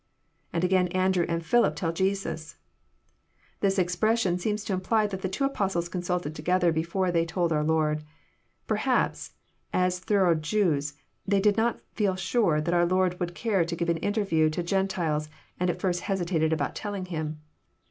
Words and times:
lAnd 0.51 0.63
again 0.63 0.87
Andrew 0.87 1.27
and 1.29 1.45
Philip 1.45 1.75
tell 1.75 1.93
Jesus,] 1.93 2.57
This 3.59 3.77
expression 3.77 4.39
seems 4.39 4.63
to 4.63 4.73
imply 4.73 5.05
that 5.05 5.21
the 5.21 5.29
two 5.29 5.45
Apostles 5.45 5.89
consulted 5.89 6.33
together 6.33 6.71
before 6.71 7.11
they 7.11 7.23
told 7.23 7.53
our 7.53 7.63
Lord. 7.63 8.03
Perhaps, 8.65 9.33
as 9.71 9.99
thorough 9.99 10.33
Jews, 10.33 10.93
^ey 11.29 11.39
did 11.39 11.55
not 11.55 11.81
feel 11.93 12.15
sure 12.15 12.59
that 12.59 12.73
our 12.73 12.87
Lord 12.87 13.19
would 13.19 13.35
care 13.35 13.63
to 13.63 13.75
give 13.75 13.89
an 13.89 13.97
interview 13.97 14.49
to 14.49 14.63
Gen 14.63 14.87
tiles, 14.87 15.29
and 15.59 15.69
at 15.69 15.79
first 15.79 15.99
hesitated 16.01 16.51
about 16.51 16.73
telling 16.73 17.05
Him. 17.05 17.39